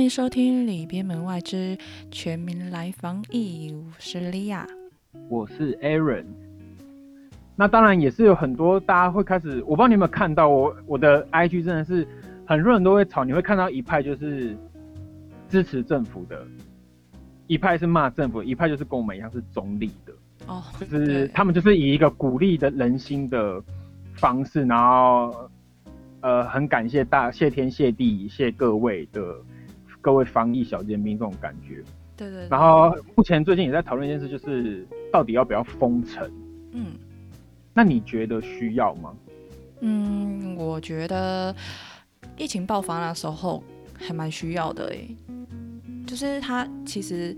[0.00, 1.76] 欢迎收听《里边门外之
[2.10, 4.66] 全民来防疫》，我是莉亚，
[5.28, 6.24] 我是 Aaron。
[7.54, 12.08] 那当然也是有很多大家会开始，我不知道你有没有看到我我的 IG 真的是
[12.46, 14.56] 很多人都会吵，你会看到一派就是
[15.50, 16.46] 支持政府的，
[17.46, 20.14] 一派是骂政府，一派就是跟我们一样是中立的。
[20.46, 23.62] 哦，就是他们就是以一个鼓励的人心的
[24.14, 25.50] 方式，然后
[26.22, 29.36] 呃很感谢大谢天谢地谢各位的
[30.00, 31.82] 各位防疫小尖兵这种感觉。
[32.16, 32.48] 对对。
[32.48, 36.30] 然后目前最近也在讨论一件事，就是到底要不要封城？
[36.72, 36.92] 嗯。
[37.72, 39.14] 那你觉得需要吗？
[39.80, 41.54] 嗯，我觉得
[42.36, 43.62] 疫情爆发那时候
[43.98, 45.16] 还蛮需要的诶，
[46.06, 47.36] 就是它其实。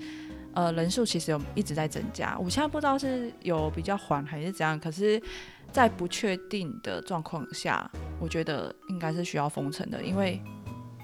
[0.54, 5.18] 呃，人数其实有一直在增加，我现在不知道是有比较缓还是怎样，可是，
[5.70, 10.38] 在不确定的状况下，我觉得应该是需要封城的，因为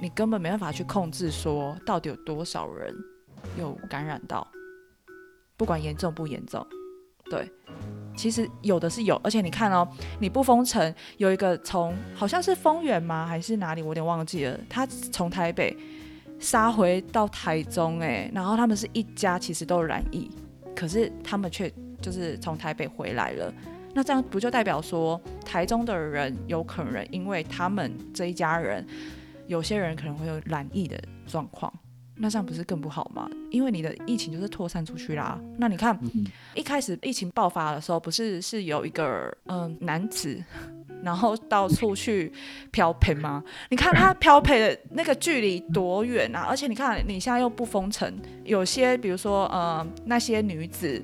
[0.01, 2.95] 你根本没办法去控制说到底有多少人
[3.59, 4.47] 有感染到，
[5.57, 6.67] 不管严重不严重，
[7.31, 7.51] 对，
[8.17, 9.87] 其实有的是有，而且你看哦，
[10.21, 15.77] 你不封城，有一个从好像是丰原吗，还是哪里，我有点忘记了，他从台北。
[16.41, 20.31] 杀回到台中哎，然后他们是一家，其实都染疫，
[20.73, 21.69] 可是他们却
[22.01, 23.53] 就是从台北回来了。
[23.93, 28.87] 那这样不就代表说，台中的人有可能因为他们这一家人，
[29.49, 30.97] 有些人可能会有染疫的
[31.27, 31.73] 状况，
[32.15, 33.29] 那这样不是更不好吗？
[33.51, 35.41] 因为你的疫情就是扩散出去啦。
[35.57, 35.99] 那你看，
[36.55, 40.41] 一开始疫情爆发的时候，不是是有一个嗯男子。
[41.01, 42.31] 然后到处去
[42.73, 43.41] 漂配吗？
[43.71, 46.45] 你看他漂配的那个距离多远啊！
[46.49, 51.01] 而且你看你现在又不封城，有些比如说呃那些女子，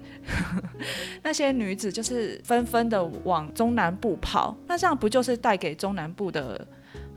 [1.23, 6.67] 那些女子就是纷纷的往中南部跑，那这样不就是带给中南部的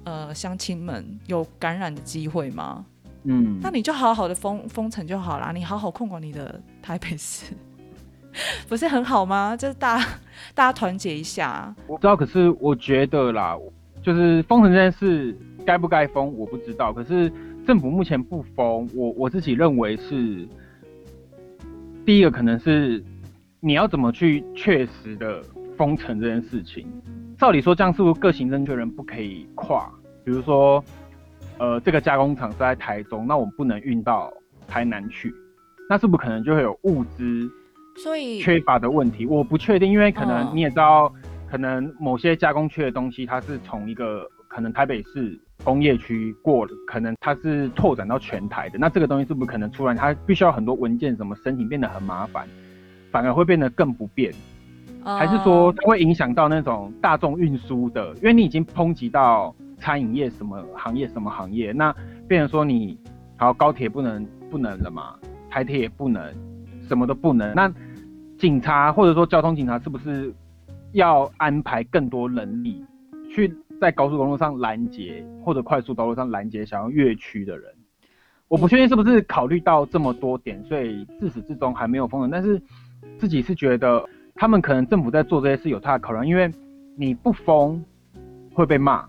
[0.07, 2.85] 呃乡亲们有感染的机会吗？
[3.23, 7.53] 嗯，那你就好好的封封城就好啦，你好好控管你的台北市。
[8.69, 9.57] 不是很好吗？
[9.57, 10.05] 就是大家
[10.55, 11.75] 大家团结一下。
[11.87, 13.57] 我知道，可是我觉得啦，
[14.01, 16.93] 就是封城这件事该不该封，我不知道。
[16.93, 17.29] 可是
[17.65, 20.47] 政府目前不封，我我自己认为是
[22.05, 23.03] 第一个，可能是
[23.59, 25.41] 你要怎么去确实的
[25.75, 26.87] 封城这件事情。
[27.37, 29.91] 照理说，这样是不是各行政确人不可以跨？
[30.27, 30.83] 比如说，
[31.57, 34.29] 呃，这个加工厂是在台中，那我们不能运到
[34.67, 35.33] 台南去，
[35.89, 37.49] 那是不是可能就会有物资？
[38.03, 41.09] 所以缺乏的问题，我不确定，因为可能你也知道，
[41.49, 52.45] 可能某些加工区的东西，它是从一个可能台北市工业区过，可能它是拓展到全台的，那这个东西是不是可能突然，它必须要很多文件什么申请变得很麻烦，
[53.13, 54.33] 反而会变得更不便，
[55.05, 58.13] 还是说它会影响到那种大众运输的？
[58.15, 61.95] 因为你已经抨击到餐饮业什么行业什么行业，那
[62.27, 62.97] 变成说你
[63.37, 65.15] 好高铁不能不能了嘛，
[65.49, 66.33] 台铁也不能，
[66.87, 67.71] 什么都不能，那。
[68.37, 70.31] 警察或者说交通警察是不是
[70.91, 72.85] 要安排更多人力
[73.33, 73.51] 去
[73.81, 77.73] 在高速公路上拦截或者快速道路上拦截想要越区的人？
[78.47, 82.29] 我不确定是不是考虑到这么多点，所以自始至终还没有封城。
[82.29, 82.61] 但是
[83.17, 86.47] 自己是觉得他们可能政府在做这些事有他的考量，因为
[86.95, 87.83] 你不封
[88.53, 89.03] 会被骂，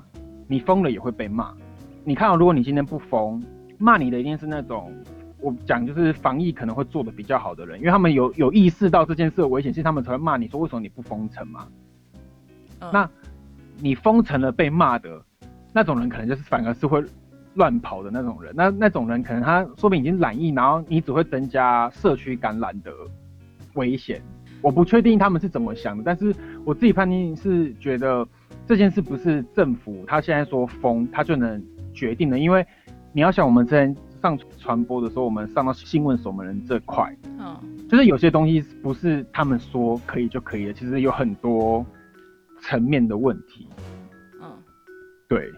[0.48, 1.54] 你疯了也会被骂。
[2.02, 3.40] 你看，如果你今天不疯，
[3.78, 4.92] 骂你的一定是那种。
[5.40, 11.68] 我讲就是防疫可能会做的比较好的人，因为他们有有意识到这件事的危险性，他们才会骂你说为什么你不封城嘛？
[12.92, 13.08] 那
[13.76, 15.22] 你封城了被骂的
[15.72, 17.00] 那种人，可能就是反而是会
[17.54, 18.52] 乱跑的那种人。
[18.56, 22.90] 那那种人可能他说不定已经染疫，然后你只会增加社区感染的
[23.74, 24.20] 危险。
[24.60, 26.34] 我不确定他们是怎么想的，但是
[26.64, 28.26] 我自己判定是觉得
[28.68, 31.60] 这件事不是政府他现在说封他就能
[31.92, 32.64] 决定的，因为
[33.12, 33.96] 你要想我们之前。
[34.20, 37.56] 上传播的时候，我们上到新闻守门人这块，嗯，
[37.88, 41.86] 就是有些东西不是他们说可以就可以的，其实有很多
[42.60, 43.68] 层面的问题，
[44.42, 44.50] 嗯，
[45.28, 45.52] 对，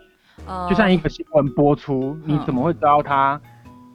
[0.68, 3.40] 就像一个新闻播出，你怎么会知道他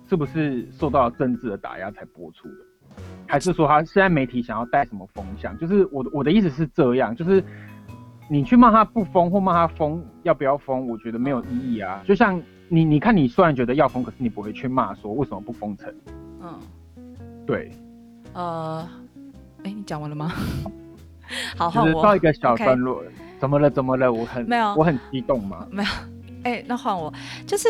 [0.09, 3.03] 是不是受到政治的打压才播出的？
[3.27, 5.55] 还是说他现在媒体想要带什么风向？
[5.59, 7.43] 就是我我的意思是这样，就是
[8.27, 12.41] 你去骂他不疯或骂他疯要不要疯，我觉得没有意义啊，就像。
[12.67, 15.93] 你你看，你虽然觉得要疯，可是你不会去骂说为什么不封城。
[16.41, 16.59] 嗯，
[17.45, 17.71] 对。
[18.33, 18.89] 呃，
[19.63, 20.33] 哎，你讲完了吗？
[21.55, 23.03] 好，就是到一个小段落。
[23.39, 23.69] 怎么了？
[23.69, 24.11] 怎么了？
[24.11, 25.63] 我很没有，我很激动吗？
[25.69, 25.89] 没有。
[26.41, 27.13] 哎，那换我，
[27.45, 27.69] 就是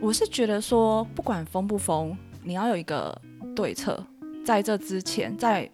[0.00, 3.16] 我是觉得说，不管封不封，你要有一个
[3.54, 4.04] 对策，
[4.44, 5.70] 在这之前，在。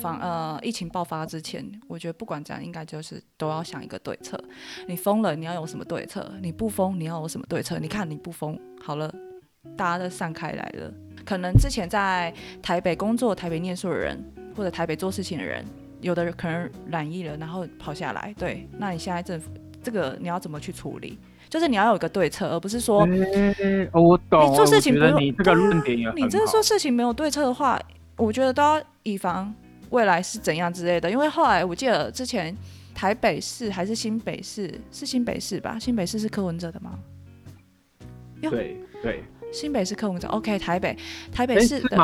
[0.00, 4.38] 防呃疫情爆发之前，我觉得不管怎样，应该就是都要想一个对策。
[4.86, 6.32] 你封了，你要有什么对策？
[6.42, 7.78] 你不封，你要有什么对策？
[7.78, 9.12] 你看你不封好了，
[9.76, 10.92] 大家都散开来了。
[11.24, 14.22] 可能之前在台北工作、台北念书的人，
[14.54, 15.64] 或者台北做事情的人，
[16.00, 18.34] 有的人可能染疫了，然后跑下来。
[18.38, 19.50] 对，那你现在政府
[19.82, 21.18] 这个你要怎么去处理？
[21.48, 23.02] 就是你要有一个对策，而不是说，
[23.92, 24.50] 哦，我懂。
[24.50, 27.80] 你做事情不用你这个论点也你这个做事情没有对策的话，
[28.16, 29.54] 我觉得都要以防
[29.90, 31.10] 未来是怎样之类的。
[31.10, 32.56] 因为后来我记得之前
[32.94, 35.78] 台北市还是新北市，是新北市吧？
[35.78, 36.98] 新北市是柯文哲的吗？
[38.40, 39.24] 对对。
[39.52, 40.94] 新北市柯文哲，OK，台北，
[41.32, 41.96] 台北市的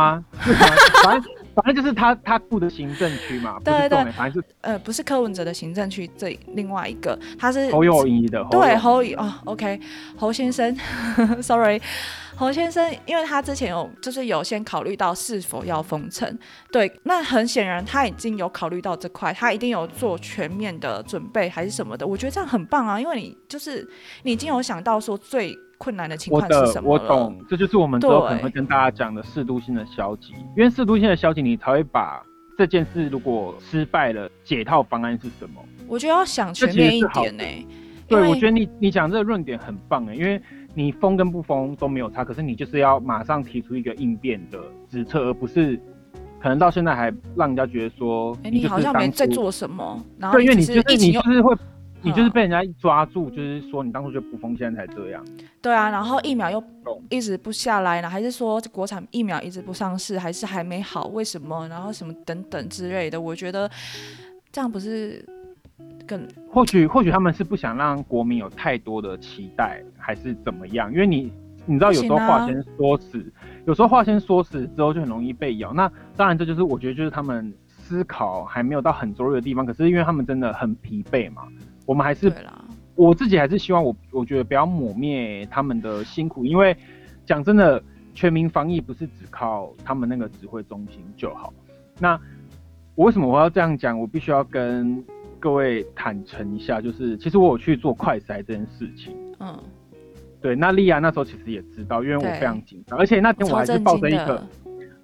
[1.55, 9.81] 反正就是他他住的行政区嘛，对对，反正是呃不是柯文哲的行政区，这另外一个他是侯友谊的，对侯友哦，OK，
[10.17, 10.75] 侯先生，
[11.43, 11.81] Sorry，
[12.37, 16.39] 侯先生，因为他之前有就是有先考虑到是否要封城，
[16.71, 23.87] 对，那很显然他已经有考虑到这块，他一定有做全面的准备还是什么的，我觉得这样很棒啊，因为你就是
[24.23, 25.57] 你已经有想到说最。
[25.83, 26.89] 困难的情况是什么？
[26.89, 32.23] 我懂，这就是我们之后可能会跟大家讲的适度性的消极，因为适度性的消极，你才会把
[32.57, 35.61] 这件事如果失败了，解套方案是什么？
[35.89, 37.43] 我觉得要想全面一点呢。
[38.07, 40.41] 对，我觉得你你讲这个论点很棒哎，因为
[40.73, 44.59] 你封跟不封都没有差，可是你就是要马上提出一个应变的
[44.89, 45.77] 指策，而不是
[46.41, 50.01] 可能到现在还让人家觉得说，你好像没在做什么。
[50.31, 51.53] 对，因为你就是你就是会。
[52.03, 55.25] 你就是被人家抓住，就是说你当初就不封，现在才这样。
[55.61, 56.63] 对啊，然后疫苗又
[57.09, 61.07] 一直不下来呢，还是说国产疫苗一直不上市，还是还没好？
[61.09, 61.69] 为什么？
[61.69, 63.71] 然后什么等等之类的，我觉得
[64.51, 65.25] 这样不是
[66.07, 70.93] 更或许或许他们是不想让国民有太多的期待，还是怎么样？
[70.93, 71.33] 因为你
[71.67, 73.33] 你知道有时候话先说死，
[73.67, 75.73] 有时候话先说死之后就很容易被咬。
[75.73, 81.43] 那当然这就是我觉得就是他们思考还没有到很周日的地方，可是因为他们真的很疲惫嘛。
[81.87, 82.33] 我们还是，
[82.95, 86.77] 我自己还是希望我，我觉得不要抹灭他们的辛苦，因为
[87.27, 87.83] 讲真的，
[88.15, 91.53] 全民防疫不是只靠他们那个指挥中心就好。
[91.99, 92.19] 那
[92.95, 93.99] 我为什么我要这样讲？
[93.99, 95.03] 我必须要跟
[95.41, 99.17] 各位坦诚一下，就是其实我有去做快筛这件事情。
[99.41, 99.59] 嗯，
[100.41, 100.55] 对。
[100.55, 104.47] 那莉亚那时候其实也知道，因为我非常紧张，而且那天我还是抱着一个，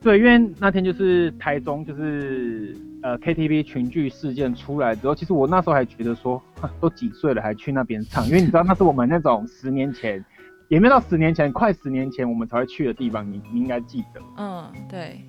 [0.00, 2.76] 对，因为那天就是台中就是。
[3.00, 6.42] 呃，KTV 群聚事件出来之后，其实我那时候还觉得说，
[6.80, 10.24] 都几岁了还去那边唱，因为你知道那是我们那种十年前，
[10.68, 14.20] 也没到十年前，快十年前我们才会去的地方，你你应该记得。
[14.36, 15.24] 嗯，对，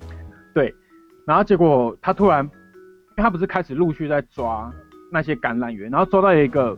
[0.52, 0.74] 对。
[1.26, 2.50] 然后结果他突然，因
[3.18, 4.72] 为他不是开始陆续在抓
[5.12, 6.76] 那些感染源，然后抓到一个，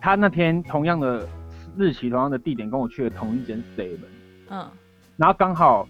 [0.00, 1.28] 他那天同样的
[1.76, 3.98] 日期、同样的地点跟我去的同一间 seven。
[4.48, 4.66] 嗯。
[5.18, 5.86] 然后刚好。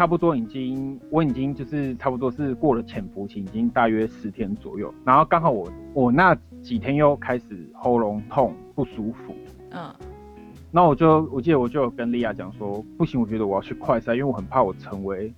[0.00, 4.90] 差不多已经，我已经就是差不多是过了潜伏期，已经大约十天左右。
[5.04, 9.34] 然后刚好我我那几天又开始喉咙痛不舒服，
[9.72, 9.94] 嗯，
[10.70, 15.30] 那我就我记得我就跟莉亚讲说，不行，我觉得我要去快筛，因为我很怕我成为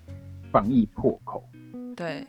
[0.53, 1.43] 防疫破口。
[1.97, 2.25] 对，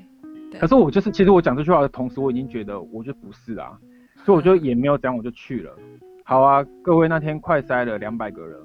[0.59, 3.77] 可是我就是其实我讲这句话的同时，我已经觉得我就不是啊，
[4.25, 5.71] 所以我就也没有讲，我就去了。
[6.23, 8.59] 好啊，各位那天快筛了两百个人，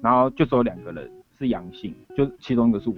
[0.00, 1.10] 然后就只有两个人。
[1.38, 2.96] 是阳性，就其中一个是我，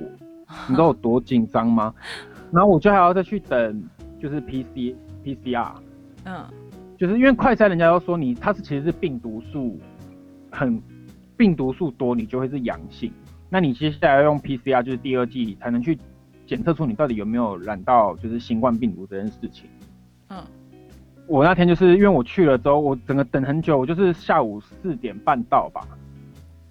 [0.69, 1.95] 你知道我多紧张吗？
[2.53, 3.83] 然后我就还要再去等，
[4.21, 5.75] 就是 P C P C R，
[6.25, 6.45] 嗯，
[6.97, 9.79] 就是因为快筛人家都说你它是其实是病毒数
[10.51, 10.81] 很
[11.37, 13.13] 病毒数多，你就会是阳性。
[13.51, 15.99] 那你接下来要用 P C R，就是第二季才能去
[16.47, 19.69] 检测出你到底有没有染到就是新冠病毒这件事情。
[20.29, 20.43] 嗯，
[21.27, 25.81] 我那天就是因为我去了之后，我整个等很久，我就是下午四点半到吧。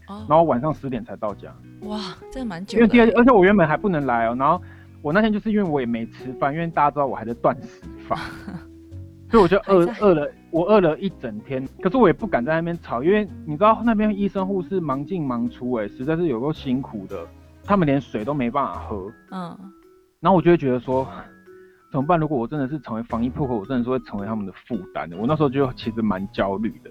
[0.07, 1.99] 然后晚上十点才到家，哇，
[2.31, 2.77] 真的蛮久。
[2.77, 4.35] 因为第二，而且我原本还不能来哦。
[4.39, 4.61] 然后
[5.01, 8.17] 我那天就是因为我也没吃饭，因为大家知道我还在断食法，
[9.29, 11.67] 所以我就饿饿了，我饿了一整天。
[11.81, 17.27] 可是我也不敢在那边吵，因为你知道那边医生护士忙进忙出，哎，实在是有够辛苦的。
[17.65, 19.11] 他们连水都没办法喝。
[19.31, 19.57] 嗯。
[20.21, 21.05] 然后我就会觉得说，
[21.91, 22.17] 怎么办？
[22.17, 25.17] 如果我真的是成为防疫破口，我真的是会成为他们的负担的。
[25.17, 26.89] 我那时候就其实蛮焦虑的。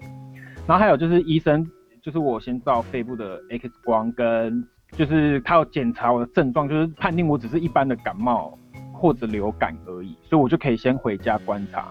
[0.67, 1.67] 然后还有就是医生。
[2.07, 8.57] 就是我先照肺部的 X 光，跟就是他要检查我的症状，就是判定我只是一般的感冒
[8.93, 11.89] 或者流感而已，所以我就可以先回家观察。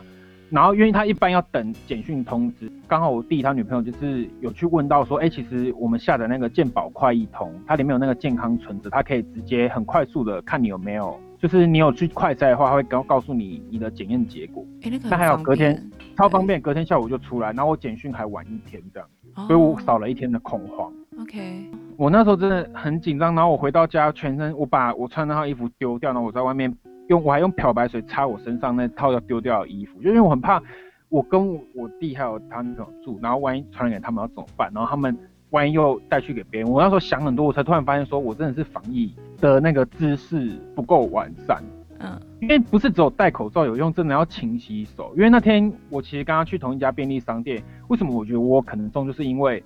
[0.49, 14.65] 然后因为他一般要等简讯通知，刚好我弟他女朋友就是有去问到说，哎，其实我们下载那个健保快易通，它里面有那个健康存折，它可以直接很快速的看你有没有，就是你有去快筛的话，他会告告诉你你的检验结果。
[14.81, 19.09] 哎，那个那还有隔天超方便，隔天下午就出来，然后我简讯还晚一天这样。
[19.47, 20.91] 所以我少了一天的恐慌。
[21.21, 26.75] OK，我那时候真的很紧张，然后我回到家，全身我把我穿那套衣服丢掉，然后我在外面
[27.09, 30.63] 用我还用漂白水擦我身上那套要丢掉的衣服，就因为我很怕
[31.09, 34.71] 我跟我弟还有他女朋友住，然后万一传染给他们要怎么办？
[34.75, 35.17] 然后他们
[35.51, 41.63] 万一又带去给别人，我那时候想很多，我才突然发现说，我真的是防疫的那个知识不够完善。
[41.99, 45.13] 嗯，因为不是只有戴口罩有用，真的要勤洗手。
[45.17, 49.65] 因为那天我其实刚刚去同一家便利商店，为什么我觉得我可能中，就是因为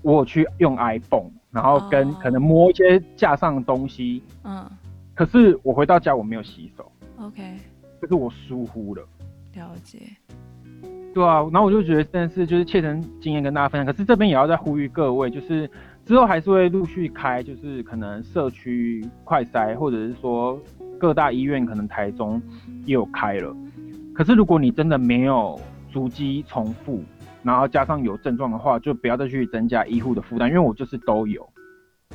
[0.00, 4.22] 我有去用 iPhone，然后跟可能摸一些架上的东西。
[4.44, 4.64] 嗯，
[5.14, 6.90] 可是我回到家我没有洗手。
[7.18, 7.42] OK，
[8.00, 9.06] 这是我疏忽了。
[9.54, 9.98] 了解。
[11.12, 13.84] 对啊，然后我就觉得真的是就是切身经验跟大家分享。
[13.84, 15.70] 可是这边也要再呼吁各位，就是
[16.06, 20.58] 之后还是会陆续开，就是可能社区快筛，或者是说。
[21.00, 22.40] 各大医院可能台中
[22.84, 23.56] 也有开了，
[24.14, 25.58] 可是如果你真的没有
[25.90, 27.02] 足迹重复，
[27.42, 31.48] 然后加上有症状的话，就不要再去增加医护的负担，因为我就是都有。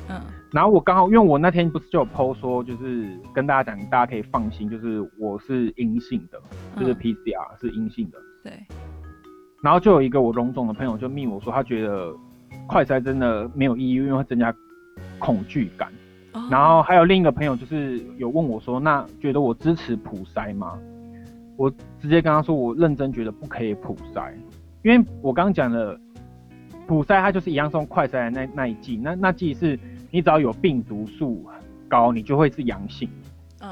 [0.08, 0.20] 嗯，
[0.52, 6.40] 然后我刚好因为我那天不是就有 PO 说，就是跟大家讲，大家可以放心，就是我是阴性的，
[6.78, 8.18] 就是 PCR 是阴性的。
[8.44, 8.52] 对。
[9.62, 12.14] 然后就有一个我龙总的朋友就密我说，他觉得
[12.68, 14.54] 快筛真的没有意义，因为会增加
[15.18, 15.90] 恐惧感。
[16.50, 20.78] 然后还有另一个朋友，就是有问我说：“那觉得我支持普筛吗？”
[21.56, 24.30] 我直接跟他说：“我认真觉得不可以普筛，
[24.82, 25.98] 因为我刚刚讲的
[26.86, 29.78] 普筛，它就是一样送快筛的那那一季，那那季是
[30.10, 31.46] 你只要有病毒数
[31.88, 33.08] 高，你就会是阳性。
[33.62, 33.70] 嗯，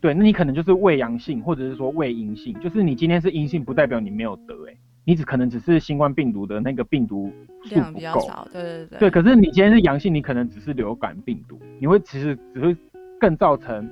[0.00, 4.74] 对，那你可能就是未阳性，或者是说未阴性，就是你今天是阴性，不代表你没有得，哎。”
[5.04, 7.30] 你只可能只是新冠病毒的那个病毒
[7.62, 8.98] 数不够，对对对。
[9.00, 12.74] 对，可是你今天是阳性，你可能只是流感病毒，你会其实只会
[13.20, 13.88] 更造成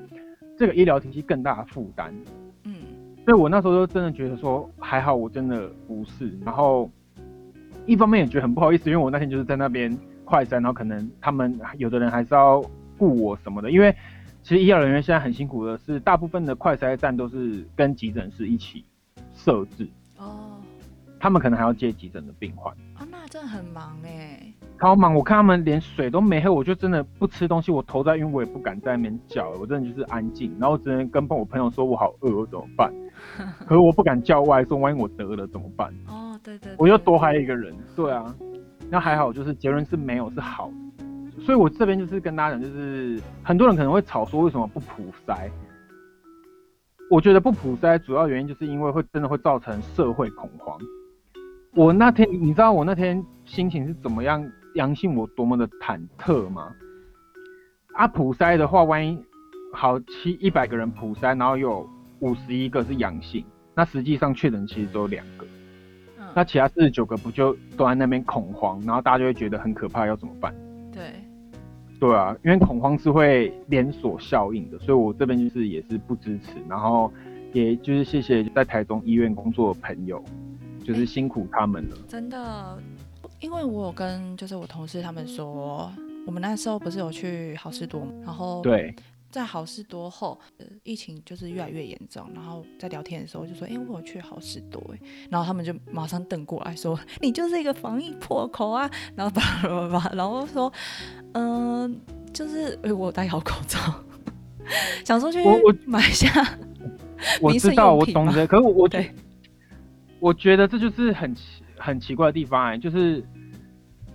[0.56, 2.14] 这个医疗体系更大的负担。
[2.64, 2.74] 嗯，
[3.24, 6.32] 所以我那时候就真的觉得说还好，我真的不是。
[6.44, 6.90] 然后
[7.84, 12.64] 一方面也觉得很不好意思，因为我那天就是在那边快筛，然后可能他们有的人还是要
[12.96, 13.94] 雇我什么的，因为
[14.42, 18.82] 其实医疗人员现在很辛苦的是，大部分的快筛站都是跟急诊室一起
[19.34, 19.86] 设置。
[20.16, 20.51] 哦。
[21.22, 24.42] 他们可能还要接急诊的病患啊，那真的很忙哎，
[24.80, 25.14] 超忙！
[25.14, 32.92] 我看他们连水都没喝，我就真的不吃东西，我头在晕，我也不敢在那边叫，我真的就是安静，然后只能跟我朋友说我好饿，我怎么办？
[33.64, 35.94] 可是我不敢叫外送，万一我得了怎么办？
[36.08, 38.34] 哦，对对，我又多害一个人，对啊，
[38.90, 45.48] 那还好，就是结论是没有是好的，所以我这边就是跟大家讲，就是很多人可能会吵说为什么不普筛？
[47.08, 50.76] 我觉得不普筛主要原因就是因为会真的会造成社会恐慌。
[51.74, 54.46] 我那天，你知道我那天心情是怎么样？
[54.74, 56.70] 阳性我多么的忐忑吗？
[57.94, 59.18] 啊，普筛的话，万一
[59.72, 61.88] 好七一百个人普筛，然后有
[62.20, 63.42] 五十一个是阳性，
[63.74, 65.46] 那实际上确诊其实只有两个，
[66.34, 70.54] 那其他四十九个不就都在那边恐慌，然后大家就会觉得很可怕，要怎么办？
[70.92, 71.02] 对，
[71.98, 77.10] 对啊，因为恐慌是会连锁效应的，所以我这边就是也是不支持，然后
[77.54, 80.22] 也就是谢谢在台中医院工作的朋友。
[80.84, 82.78] 就是辛苦他们了，真的，
[83.40, 85.90] 因为我有跟就是我同事他们说，
[86.26, 88.94] 我们那时候不是有去好事多，然后对，
[89.30, 94.98] 在好事多后，呃，疫情就是越来越严重，然后在聊天的时候就说，哎，我去好事多，哎，
[95.30, 100.72] 然后他们就马上瞪过来说， 你就是一个防疫破口啊，然后叭叭叭，然后说，
[101.32, 102.00] 嗯，
[102.32, 103.78] 就是哎，我戴好口罩，
[105.04, 106.58] 想说去我我买下，
[107.40, 109.10] 我知道我懂得，可是我我对。
[110.22, 113.20] 我觉得这就是很奇很奇怪的地方哎，就是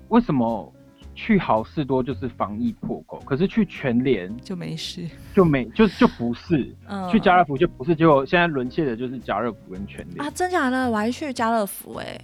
[0.07, 0.73] 为什么
[1.13, 10.89] 去好事多就是防疫破口，可是去全联就没事，就没就就不是，嗯去家乐福就不是，结果现在沦陷的就是家乐福跟全联啊，真假的？
[10.89, 12.17] 我还去家乐福哎，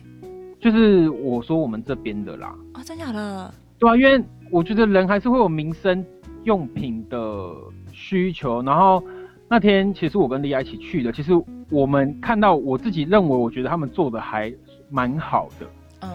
[0.61, 3.53] 就是我说我们这边的啦啊，真假的？
[3.79, 6.05] 对啊，因为我觉得人还是会有民生
[6.45, 7.53] 用品的
[7.91, 9.03] 需求，然后。
[9.49, 11.31] 那天其实我跟莉亚一起去的，其实
[11.73, 14.53] 我们看到我自己认为，我觉得他们做的还
[14.89, 15.67] 蛮好的。
[16.01, 16.09] 嗯，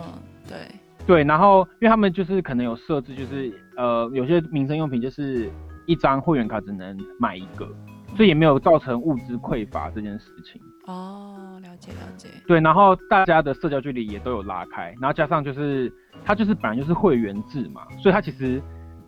[0.48, 0.56] 对，
[1.04, 1.24] 对。
[1.24, 5.50] 然后因为他们就是可能有设置，就是呃有些民生用品就是
[5.86, 7.68] 一张会员卡只能买一个，
[8.16, 10.62] 所以也没有造成物资匮乏这件事情。
[10.86, 12.28] 哦，了解了解。
[12.46, 15.92] 对，然后大家的社交距离也都有拉开，然后加上就是
[16.24, 18.62] 它就是本来就是会员制嘛，所以它其实。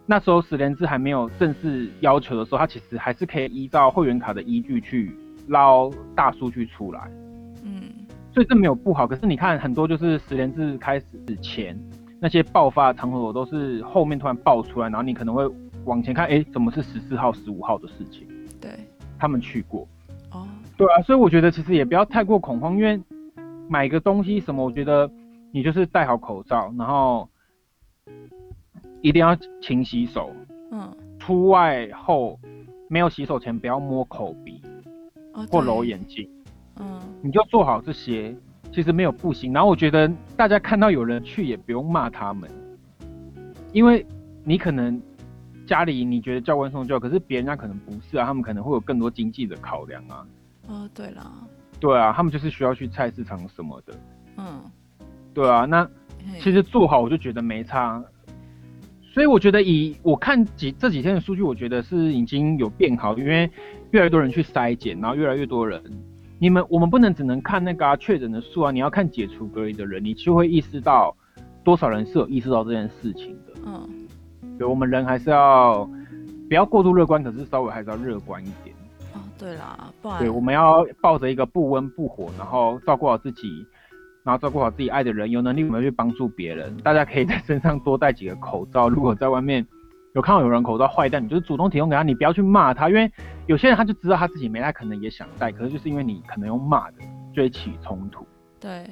[0.07, 5.16] 那时候十连制还没有正式要求的时候，它其实还是可以依照会员卡的依据去
[5.50, 7.11] 捞大数据出来。
[7.62, 7.83] 嗯，
[8.33, 9.07] 所以这没有不好。
[9.07, 11.07] 可是你看很多就是十连制开始
[11.42, 11.78] 前
[12.19, 15.47] 那些爆发场合，都是后面突然爆出来，然后你可能会
[15.85, 18.26] 往前看，哎，怎么是十四号、十五号的事情？
[18.61, 18.71] 对，
[19.19, 19.87] 他们去过。
[20.33, 23.00] 哦，对啊，所以我觉得其实也不要太过恐慌，因为
[23.69, 25.11] 买个东西什么，我觉得
[25.52, 27.28] 你就是戴好口罩，然后。
[29.02, 30.30] 一定要勤洗手。
[30.73, 30.95] 嗯。
[31.19, 32.38] 出外后
[32.87, 34.61] 没有洗手前不要摸口鼻，
[35.50, 36.28] 或揉眼睛。
[36.76, 37.00] 嗯。
[37.22, 38.34] 你就做好这些，
[38.72, 39.52] 其实没有不行。
[39.52, 42.50] 然后我觉得大家看到有人去也不用骂他们，
[43.72, 44.06] 因为
[44.42, 45.00] 你可能
[45.66, 50.26] 家里你觉得教官送教，可是别人家可能不是啊，他们可能会有更多经济的考量啊。
[50.66, 51.30] 哦，对了，
[51.78, 53.94] 对啊，他们就是需要去菜市场什么的。
[54.38, 54.62] 嗯，
[55.34, 55.87] 对啊，那
[56.40, 58.02] 其实做好我就觉得没差。
[59.12, 63.50] 所以我觉得以我看几这几天的数据，我觉得是已经有变好，因为
[63.90, 65.83] 越来越多人去筛检，然后越来越多人。
[66.38, 71.14] 你们我们不能只能看那个确诊的数啊，你要看解除隔离的人，你就会意识到
[71.64, 73.52] 多少人是有意识到这件事情的。
[73.67, 73.88] 嗯，
[74.57, 75.85] 对，我们人还是要
[76.49, 78.75] 不要过度乐观，可是稍微还是要乐观一点。
[79.12, 83.67] 哦，对啦，不然对，我们要抱着一个不温不火，然后照顾好自己，
[84.24, 86.76] 然后照顾好自己爱的人，有能力我们去帮助别人。
[86.78, 89.66] 大家可以在身上多带几个口罩，如果在外面。
[90.12, 93.08] 有看到有人口罩坏掉，你就是主动提供给他，你不要去骂他，因为
[93.46, 96.94] 有些人他就知道他自己没戴，可能也想戴，可是就是因为你可能用骂的，
[97.32, 98.26] 就会起冲突。
[98.58, 98.90] 对，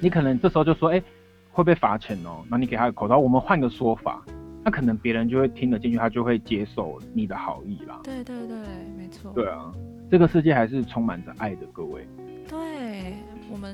[0.00, 1.02] 你可能这时候就说，哎，
[1.50, 4.22] 会被罚钱哦，那你给他个口罩，我们换个说法，
[4.62, 7.98] 那可能别人就会听得进去，他就会接受你的好意啦。
[8.04, 8.58] 对对对，
[8.98, 9.32] 没错。
[9.34, 9.72] 对啊，
[10.10, 12.06] 这个世界还是充满着爱的，各位。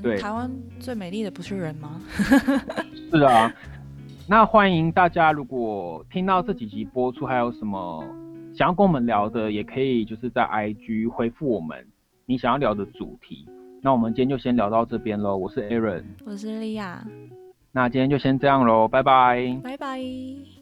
[0.01, 2.01] 对我们台湾最美丽的不是人吗？
[3.11, 3.53] 是啊。
[4.27, 8.03] 那欢迎大家，如果听到这几集播出，还有什么
[8.55, 11.85] 想要跟我们聊的，也可以就是在 IG 回复我们
[12.25, 13.47] 你想要聊的主题。
[13.83, 15.37] 那我们今天就先聊到这边喽。
[15.37, 17.05] 我是 Aaron，我是莉亚。
[17.71, 20.54] 那今天就先这样喽，拜拜，拜拜。